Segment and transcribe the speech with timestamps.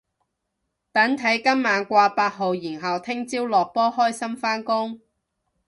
[0.91, 4.99] 等睇今晚掛八號然後聽朝落波開心返工